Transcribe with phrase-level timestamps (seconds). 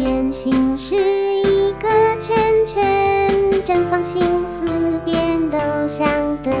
[0.00, 1.86] 圆形是一个
[2.18, 3.30] 圈圈，
[3.66, 4.64] 正方形四
[5.04, 6.08] 边都相
[6.42, 6.52] 等，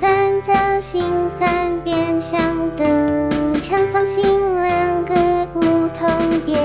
[0.00, 2.40] 三角形三边相
[2.74, 4.22] 等，长方形
[4.62, 5.14] 两个
[5.52, 6.08] 不同
[6.46, 6.58] 边，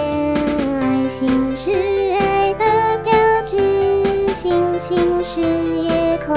[0.79, 1.71] 爱心是
[2.17, 2.63] 爱的
[3.03, 3.57] 标志，
[4.29, 6.33] 星星是夜空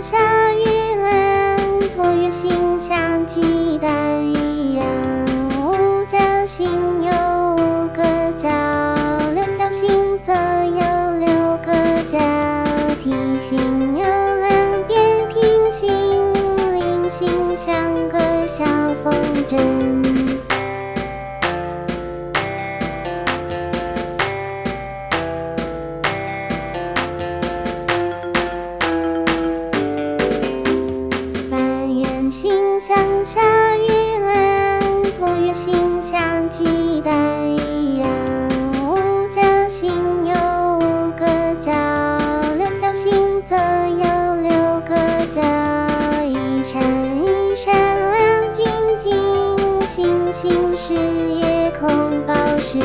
[0.00, 0.18] 下
[0.52, 1.56] 雨了，
[1.96, 3.90] 椭圆形像鸡蛋
[4.24, 4.86] 一样，
[5.58, 6.68] 五角星
[7.02, 7.10] 有
[7.56, 8.02] 五个
[8.36, 8.48] 角，
[9.34, 11.28] 六角星则有六
[11.64, 11.72] 个
[12.08, 12.18] 角，
[13.02, 15.88] 七星有两边平行，
[16.74, 17.74] 菱形像
[18.08, 18.64] 个小
[19.02, 19.12] 风
[19.48, 19.95] 筝。
[32.28, 34.80] 星星像下雨了
[35.20, 38.08] 椭圆形像鸡蛋一样
[38.82, 39.92] 五角星
[40.26, 40.34] 有
[40.78, 41.24] 五个
[41.60, 41.72] 角
[42.58, 44.96] 六角星则有六个
[45.30, 45.40] 角
[46.24, 46.82] 一闪
[47.24, 47.72] 一闪
[48.12, 48.66] 亮晶
[48.98, 51.88] 晶星星是夜空
[52.26, 52.80] 宝石